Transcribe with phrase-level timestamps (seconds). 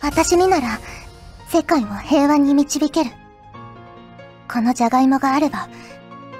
[0.00, 0.78] 私になら、
[1.48, 3.10] 世界を平和に導ける。
[4.50, 5.68] このジャガイモがあれば、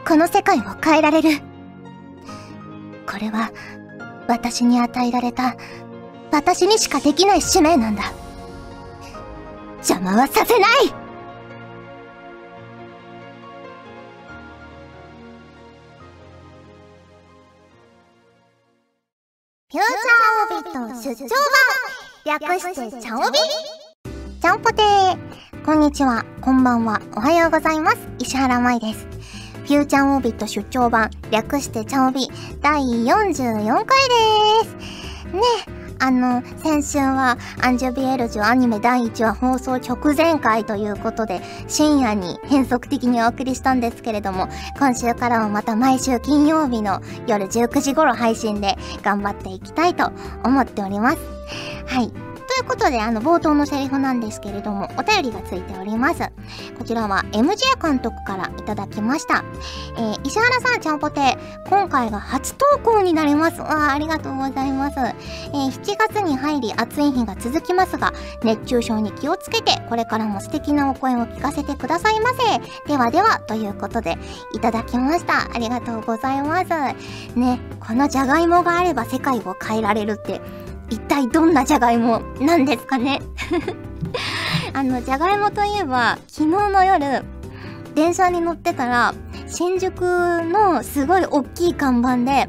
[0.07, 1.31] この世界を変えられる。
[3.07, 3.51] これは、
[4.29, 5.57] 私に与えられた、
[6.31, 8.13] 私にしかできない使命なんだ。
[9.79, 10.89] 邪魔はさせない
[19.71, 21.88] フューチャーオビット出張版
[22.29, 23.39] 略してちゃおび
[24.39, 27.97] ちゃんぽてーこんにちは、こんばんは、おはようございます。
[28.19, 29.07] 石原舞です。
[29.65, 32.29] フューチャーオビット出張版略してちゃおび
[32.61, 33.87] 第44回で
[34.69, 34.75] す。
[35.35, 44.49] ねあの、先週はアンジュビエルジュアニメ第1話放送直前回ということで、深夜に変則的にお送りしたんですけれども、
[44.79, 50.13] 今週からはまた毎週金曜日の夜19時頃配信で頑張っていきたいと
[50.45, 51.19] 思っております。
[51.87, 52.28] はい。
[52.59, 56.29] ということで、あの、冒頭のセリフなんですけれども、お便りがついております。
[56.77, 59.45] こちらは MJ 監督からいただきました。
[59.97, 63.61] えー、石原さん、ちゃんぽて、今回が初投稿になります。
[63.61, 64.99] わあ、ありがとうございます。
[64.99, 72.89] えー、7月に入り暑い日が続きますが、熱中症に気をつけて、これからも素敵なお声を聞かせてくださいませ。
[72.89, 74.19] ではでは、ということで、
[74.53, 75.49] いただきました。
[75.55, 77.39] ありがとうございます。
[77.39, 80.41] ね、このじゃがいもがあれば世界を変えられるって、
[80.91, 83.21] 一体どんなじゃがいもなんですかね？
[84.73, 87.25] あの、じゃがいもといえば、昨日の夜、
[87.95, 89.15] 電車に乗ってたら、
[89.47, 92.49] 新宿のすごい大きい看板で、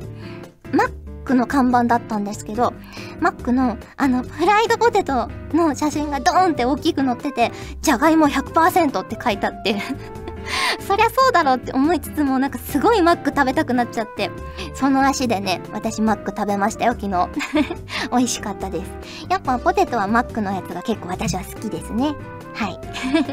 [0.71, 0.91] マッ
[1.25, 2.73] クの看板だったんですけど、
[3.19, 9.75] マックの、あの、フライドポテトの写真がドーンって大きく載ってて、じゃがいも100%って書いてあって。
[10.79, 14.31] そりゃそうだろうって思いつつもなんかすごいマック食べたくなっちゃって
[14.73, 17.29] その足でね私マック食べましたよ昨日。
[18.11, 18.91] 美味しかったです。
[19.29, 22.15] やっぱポテトはマックのやつが結構私は好きですね。
[22.53, 22.79] はい。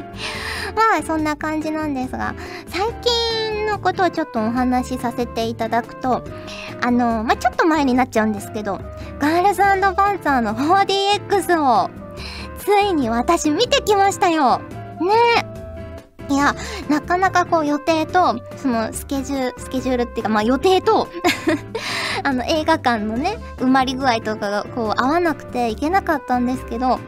[0.75, 2.35] まあそんな感じなんですが
[2.69, 6.23] 最近のことをちょっとお話しさせていただくと
[6.83, 8.81] あのまあちょっと前になっちゃうんですけど
[9.19, 11.91] ガールズパンツァーの 4DX を
[12.59, 14.59] ついに私見てきましたよ。
[14.59, 15.47] ね。
[15.53, 15.56] え
[16.29, 16.55] いや、
[16.89, 21.09] なかなかこう予定と、そのスケジュール、スケジュールっていうか、まあ予定と
[22.25, 26.99] あの映画館のね、埋まり具合とかがこう合わなくて行けなかったんですけど、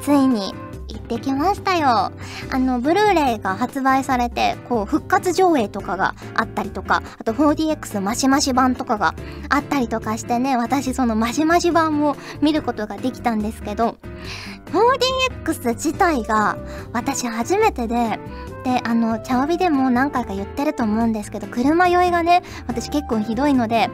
[0.00, 0.54] ついに
[0.88, 2.12] 行ってきましたよ。
[2.50, 9.14] あの、ブルーレイが発売されて、こう、復活上映とかがあったりとか、あと 4DX マシマシ版とかが
[9.48, 13.96] あったりとかしてね、私そのマシマシ版を見ることができたんですけど、
[14.72, 16.56] 4DX 自体が
[16.92, 18.18] 私初めてで、
[18.66, 23.90] で、あの、茶帯でも何回か言ってると思うんですけど、車酔いがね、私結構ひどいので、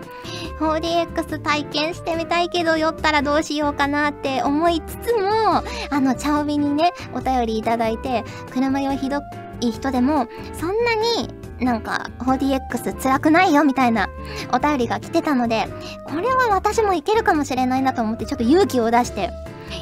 [0.61, 9.21] 4DX 体験してみたいけど、酔ったらどうしようかなって思いつつも、あの、茶帯にね、お便りいただいて、車酔いひど
[9.61, 11.29] い人でも、そんなに
[11.63, 14.09] なんか 4DX 辛くないよみたいな
[14.55, 15.67] お便りが来てたので、
[16.07, 19.29] これは私もいけるかもしれないなと思ってちょっと勇気を出して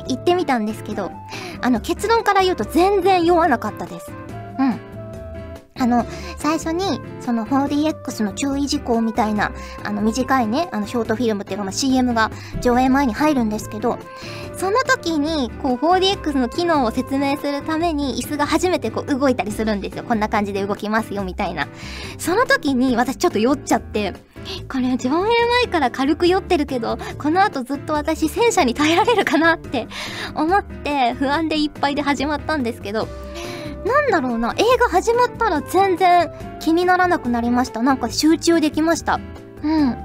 [0.09, 1.13] 行ってみたんですけど、
[1.61, 4.11] あの結論から言うと全然酔わなかったです。
[5.81, 9.51] あの、最初に、その 4DX の注意事項みたいな、
[9.83, 12.31] あの短いね、あのショートフィルムっていうか、まあ、CM が
[12.61, 13.99] 上映前に入るんですけど、
[14.57, 20.05] その時に、こう 4DX の機能を説明するために、椅子が初めてこう動いたりするんですよ。
[20.05, 21.67] こんな感じで動きますよ、みたいな。
[22.19, 24.13] その時に私ちょっと酔っちゃって、
[24.71, 25.29] これ上映
[25.65, 29.89] 前から軽く酔ってるけど、この後ずっと私戦車に耐えられるかなって
[30.35, 33.09] 思って不安でいっぱいで始まったんですけど、
[33.85, 36.31] なんだろうな、映画始まったら全然
[36.61, 37.83] 気にならなくなりました。
[37.83, 39.21] なんか集中できました。
[39.63, 39.97] うん。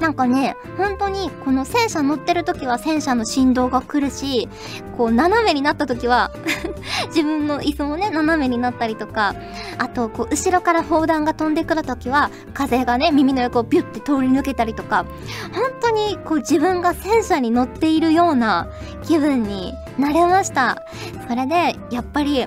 [0.00, 4.48] なんかね、本当にこの戦車乗ってる時は戦車の振動が来るし、
[4.96, 6.30] こう斜めになった時は
[7.08, 9.34] 自分の椅子もね、斜めになったりとか、
[9.78, 15.04] あと、こう、後ろから砲弾が飛んでくる時は、風がね、耳の横をビュッて通り抜けたりとか、
[15.52, 18.68] 本当にこう自分が戦車に乗っているような
[19.02, 20.82] 気分になれました。
[21.28, 22.46] それで、やっぱり、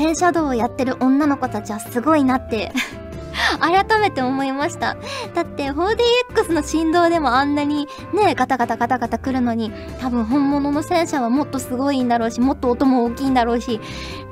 [0.00, 2.72] 戦車道をやってる女の子たちはすごいなって
[3.60, 4.96] 改めて思いました。
[5.34, 9.70] だって 4DX の振動でもあんなにね、ガタガタガタガタ来るのに、
[10.00, 13.78] 多分本物の戦車はもっとすごいんだろうし、もっと音も大きいんだろうし、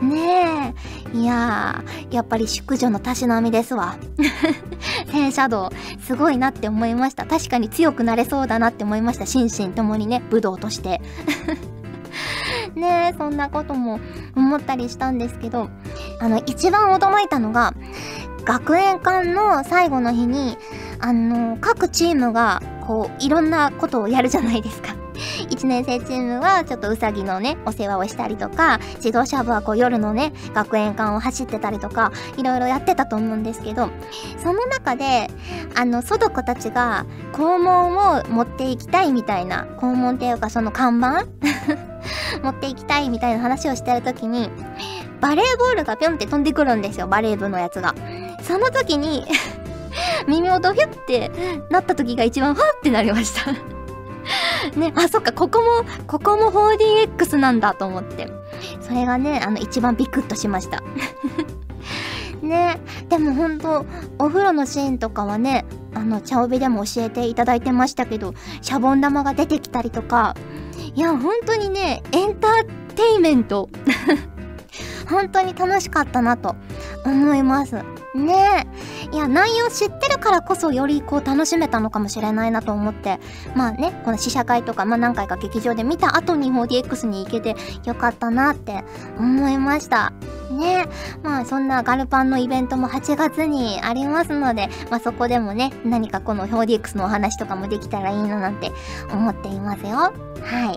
[0.00, 0.74] ね
[1.14, 1.18] え。
[1.18, 3.96] いやー、やっぱり淑女のたしなみですわ。
[5.12, 5.70] 戦車道、
[6.00, 7.26] すごいなって思いました。
[7.26, 9.26] 確かに強くなれそうだなって思いました。
[9.26, 11.02] 心身ともにね、武道として。
[12.78, 14.00] ねそんなことも
[14.34, 15.68] 思ったりしたんですけど、
[16.20, 17.74] あの、一番驚いたのが、
[18.44, 20.56] 学園間の最後の日に、
[21.00, 24.98] あの、各チームが、こう、いろんなことをやるじゃないですか。
[25.50, 33.90] 1年生チームはちょっとうさぎのねお世話をしたりとか自動車部はこう夜のね学園館を走ってたりとかいろいろやってたと思うんですけど
[34.38, 35.28] その中で
[35.74, 41.26] あのそ子たちが校門を持っていきたいみたいな校門っていうかその看板？
[42.42, 44.50] 持っていきたいみたいな話をしてる時に
[45.20, 47.94] バレーボールがぴょんって飛んでくるんですよバレー部のやつが
[48.42, 49.24] その時に
[50.26, 51.30] 耳元ヒュッて
[51.70, 53.78] なった時が一番ファってなりました
[54.76, 58.28] ね、あ、そっか、ここも、ここも 4DX なんだと思って。
[58.80, 60.82] それがね、あの、一番ビクッとしました。
[62.42, 63.86] ね、でもほんと、
[64.18, 65.64] お風呂のシーンとかはね、
[65.94, 70.36] あの、茶帯でも教えていただいてましたけど、シャボン玉が出てきたりとか、
[70.94, 72.64] いや、本当にね、エンター
[72.94, 73.68] テイメント
[75.08, 76.54] 本当に楽しかったなと
[77.04, 77.76] 思います。
[78.14, 78.87] ねえ。
[79.10, 83.18] いや、内容知ってるからこそよりこう楽しめたのかもしれないなと思って、
[83.54, 88.84] まあね、この試写会とか、まあ何回か劇場で見た後に 4DX に行けてよかったなって
[89.18, 90.12] 思いました。
[90.50, 90.86] ね
[91.22, 98.70] まあそんなガルパンのイベントも8月にありますので、まあそこでもね、何かこの 4DX のお話とかもできたらいいななんて
[99.10, 99.96] 思っていますよ。
[99.96, 100.12] は
[100.72, 100.76] い。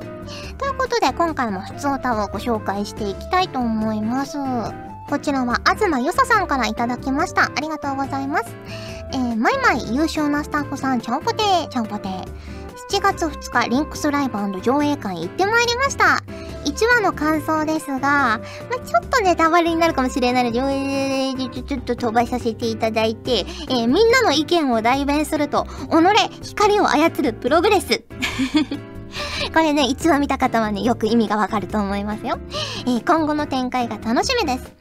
[0.58, 4.91] ということで今回も普通歌をご紹介していきたいと思います。
[5.12, 7.52] こちらは東よささんからいただきました。
[7.54, 8.56] ありがとうございます。
[9.12, 12.26] えー、マイマイ優秀なスタッフさん、ちゃんぽてー、ちゃんぽてー。
[12.90, 16.24] 7月2日、リンクスライブ上映会行ってまいりました。
[16.64, 18.40] 1話の感想ですが、まあ、
[18.86, 28.06] ちょっとネタバレになるかもしれないので、えー、ちょっと飛ばさせていただいて、えー、みんなの意見を代弁すると、己、光を操るプログレス。
[29.50, 32.38] これね、1話見た方はね、よく意味がわかると思いますよ。
[32.86, 34.72] えー、今後の展開が楽しみです。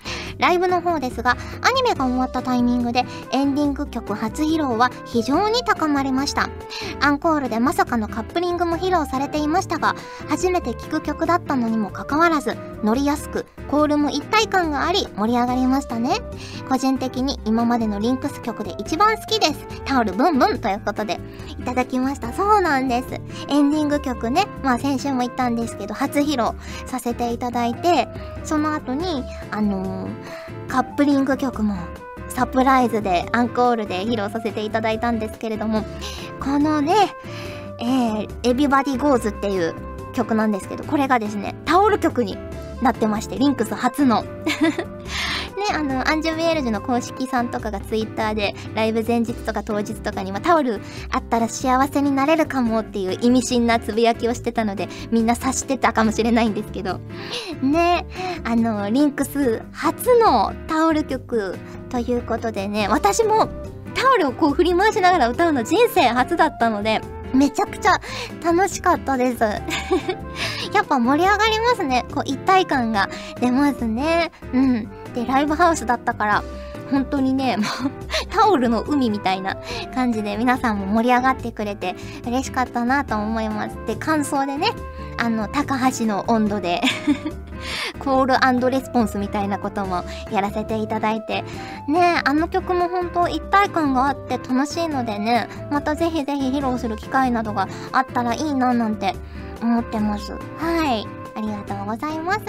[0.41, 6.49] ライブの方ですが、アニメが終わったタイミングでエンディング曲初披露は非常に高まりました。
[7.01, 9.95] アンコールでまさかのカップリングも披露されていましたが、
[10.29, 16.21] 初めて聴く曲だったのにもかかわらず、乗りやすく、コールも一体感があり盛り上がりましたね。
[16.69, 19.67] 個人的に今までのリンクス曲で一番好きです。
[19.85, 22.33] タオルブンブンということで、いただきました。
[22.33, 23.21] そうなんです。
[23.49, 28.09] エンディング曲ね、まあ先週も言ったんですけど、初披露させていただいて、
[28.45, 30.11] その後に、あのー、
[30.69, 31.77] カップリング曲も
[32.29, 35.85] サプライズでアンコールで披露させていただいたんですけれども、
[36.41, 36.95] このね、
[37.81, 39.75] えー、Everybody Goes っていう
[40.13, 42.37] 曲なんですけど、これがですね、タオル曲に
[42.83, 44.25] なってまして、リンクス初の、
[45.73, 50.81] あの、アンジュビエルジュの公式さんとかがツイッターで、ライブ前日とか当日とかにはタオル
[51.11, 57.01] あったら幸せになれるかもっていう意味深なつぶやきをしてたので、みんな察してたかもしれないんですけど、
[57.63, 58.07] ね、
[58.45, 61.59] あの、リンクス初のタオル曲
[61.89, 63.49] ということでね、私も
[63.95, 67.01] タオルをこう振り回しながら歌うの人生初だったので、
[67.35, 68.01] めちゃくちゃ
[68.43, 69.43] 楽しかったです
[70.75, 72.05] やっぱ盛り上がりますね。
[72.13, 73.09] こう一体感が
[73.41, 74.33] 出ますね。
[74.53, 74.89] うん。
[75.15, 76.45] で、ライブハウスだったから、
[76.91, 77.67] 本当にね、もう
[78.31, 79.57] タオルの海みたいな
[79.95, 81.95] 感じで皆さんも盛り上がってくれて
[82.27, 83.77] 嬉しかったなと思います。
[83.87, 84.73] で、感想でね、
[85.19, 86.81] あの、高橋の温度で
[87.99, 91.45] コールレスポンスみたいなこともやらせていただいて、
[91.89, 99.15] ねあの曲も本当一体感があって楽しいのでね、またぜひぜひ披露する機会などがあったらいいななんて
[99.63, 100.33] 思ってます。
[100.33, 101.20] はい。
[101.41, 102.41] ありがとうございます。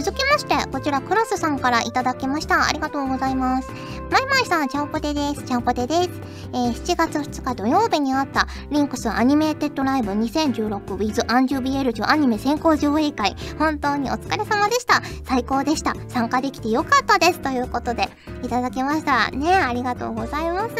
[0.00, 2.66] 続きまして、こちらクロスさんからいただきました。
[2.66, 3.70] ありがとうございます。
[4.10, 5.42] マイマイさん、チャオポテです。
[5.42, 6.10] チャオポテです。
[6.54, 13.36] えー、7月2日土曜日にあったリンクスアニメーテッドライブ 2016with アンジュビエルジュアニメ先行上映会。
[13.58, 15.02] 本当にお疲れ様でした。
[15.24, 15.94] 最高でした。
[16.08, 17.40] 参加できてよかったです。
[17.40, 18.08] ということで、
[18.42, 19.30] いただきました。
[19.30, 20.74] ねありがとうございます。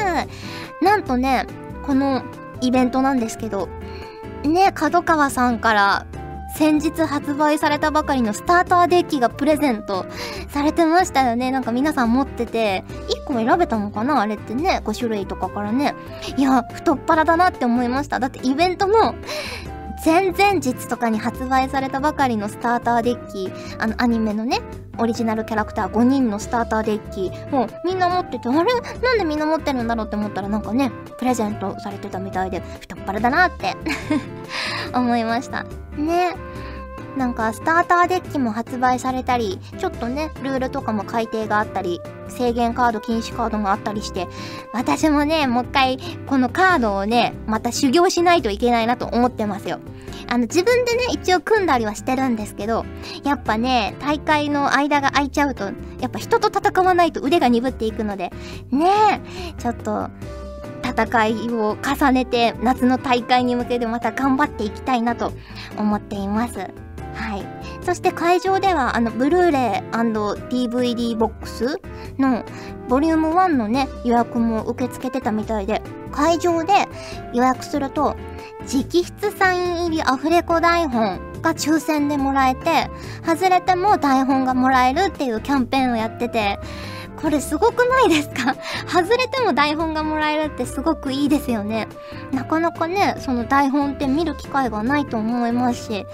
[0.83, 1.47] なんとね、
[1.87, 2.23] この
[2.62, 3.69] イベントなんですけど、
[4.45, 6.07] ね角川さんから
[6.54, 10.06] 先日発売されたばかりのスターターデッキがプレゼント
[10.49, 11.50] されてましたよね。
[11.50, 14.21] なんか皆さん持ってて、1個選べたのかな？
[14.21, 15.94] あれってね、5種類とかからね。
[16.37, 18.21] いや、太っ腹だなって思いました。
[18.21, 19.14] だってイベントも
[20.04, 24.61] 前々日とかに発売されたばかりのスターターデッキ、あのアニメのね、
[24.99, 28.73] オリジナルキャラクター5人のスターターデッキをみんな持ってて、あれ？
[29.01, 33.75] なんでみんな持ってるんだろうって思ったらなんかね、プレゼントされてたみたいで、太っ腹だなって
[34.95, 35.65] 思いました。
[35.97, 36.35] ね。
[37.16, 44.28] なんかスターターデッキも発売されたり、ちょっとね、ルールとかも改定があったり、制限カード、禁止カードがあったりして、
[44.73, 49.78] 私もね、もう一回このカードをね、また修行しないといけないなと思ってますよ。
[50.28, 52.87] あの、自分でね、一応組んだりはしてるんですけど、
[53.25, 55.64] やっぱね、大会の間が空いちゃうと、
[56.00, 58.33] やっぱ人と戦わないと腕が鈍っていくので、
[58.71, 59.21] ね
[59.59, 60.09] え、ちょっと、
[60.83, 65.33] 戦いを重ねて夏の大会に向けてまた頑張っていきたいなと
[65.78, 66.71] 思っています
[67.14, 67.47] はい。
[67.83, 71.81] そして会場ではあのブルーレイ &DVD ボックス
[72.19, 72.45] の
[72.88, 76.73] ボリューム1のね予約も受け付けてたみたいで会場で
[77.35, 78.16] 予約すると
[78.61, 82.88] 直筆サイン入りアフレコ台本が抽選でもらえて
[83.26, 86.61] 外れても台本がもらえるっていうキャンペーンをやってて
[87.23, 88.57] これすごくないですか？
[88.87, 91.87] 外れても台本がもらえるってすごくいいですよね。
[92.33, 96.07] なかなかね、その台本って見る機会がないと思いますし、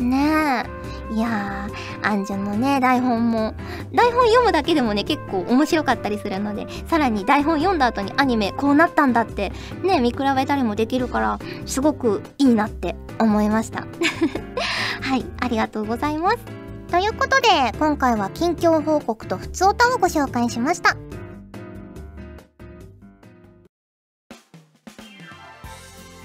[0.00, 0.64] ね
[1.10, 1.14] え。
[1.14, 3.54] いやー、アンジュのね、台本も、
[3.94, 9.52] 台本読むだけでもね、結構面白かったりするので、さらに台本読んだ後にアニメこうなったんだって、
[9.84, 13.86] ね、見比べたりもできるから、すごくいいなって思いました。
[15.00, 16.38] はい、ありがとうございます。
[16.90, 20.96] ということで、今回は近況報告と普通歌をご紹介しました。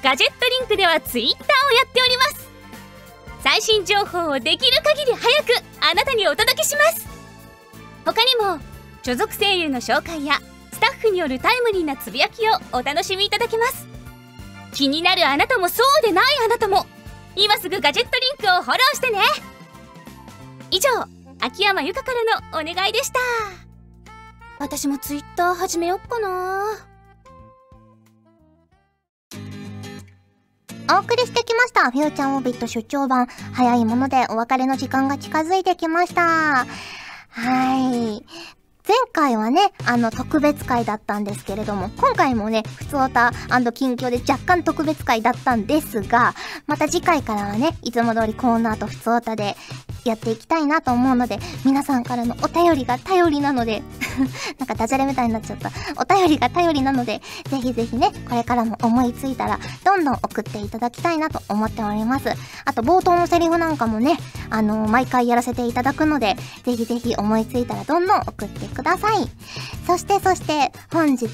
[0.03, 2.49] ガジェットリンクではツイッターをやっております。
[3.43, 7.07] 最新情報をできる限り早くあなたにお届けします。
[8.05, 8.59] 他にも
[9.03, 10.39] 所属声優の紹介や
[10.71, 13.87] スタッフによるタイムリーなつぶやきをお楽しみいただけます。
[14.73, 16.85] 気になるあなたもそうでないあなたも
[17.35, 19.19] 今すぐガジェットリンクをフォローしてね。
[20.71, 20.89] 以上
[21.41, 23.19] 秋山由香からのお願いでした
[24.57, 26.87] 私もツイッター始めよっかな
[30.89, 31.89] お送りしてきました。
[31.89, 33.27] フューチャーオービット出張版。
[33.53, 36.65] 早いものでお別れの時間が近づいてきました。
[37.29, 38.25] はい。
[38.87, 43.31] 前回はね、あの、特別会だったんですけれども、今回もね、普通オタ
[43.73, 46.33] 近況で若干特別会だったんですが、
[46.67, 49.55] また次回からはね、いつも通りコーナーと普通オタで
[50.05, 53.83] やっていきたいなと思うので、皆さんからのお便りが頼りなので
[54.59, 55.71] なんかダジャレみたいになっちゃった。
[55.97, 62.29] お便りが頼りなので、ぜひぜひね、これからも思いついたら、どんどん送っていただきたいなと思っております。
[62.65, 64.17] あと、冒頭のセリフなんかもね、
[64.49, 69.29] あのー、毎回やらせていただくので、ぜひぜひ思いついたらどんどん送ってください。
[69.87, 71.27] そしてそして、本日、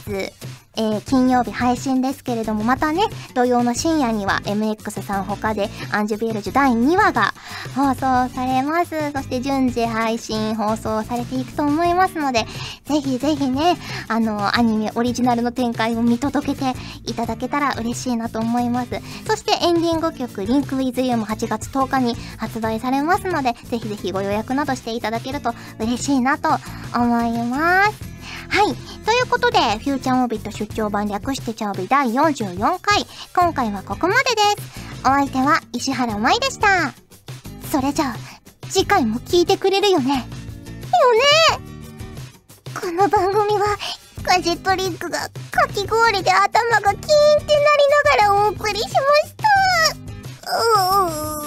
[0.78, 3.02] えー、金曜日配信ですけれども、またね、
[3.34, 7.34] 土曜の深夜には MX さん他でアンジュビエルジュ第2話が
[7.76, 9.12] 放送されます。
[9.12, 12.46] そして順次配信放送されていくと思いますので、
[12.86, 13.76] ぜひぜひね、
[14.08, 16.74] あの、アニメオリジナルの展開を見届けて
[17.06, 18.90] いただけたら嬉しいなと思います。
[19.28, 26.50] そしてエンディング曲、リンクウィズユーも8月10日に発売されますので、ぜひぜひご予約などしていただけると嬉しいなと
[26.96, 28.07] 思います。
[28.50, 28.76] はい。
[29.06, 33.06] ということで、フューチャーオービット出張版略してチャービ第44回。
[33.36, 34.24] 今回はここまで
[34.56, 35.00] です。
[35.02, 36.94] お相手は石原舞でした。
[37.72, 38.16] それじゃあ、
[38.70, 40.28] 次回も聞いてくれるよね。
[40.98, 41.68] よね
[42.80, 43.78] この番組は、
[44.24, 45.20] ガジェットリンクが
[45.52, 47.46] かき氷で頭がキーンってなり
[48.20, 49.48] ながらお送りしました。
[50.52, 51.47] うー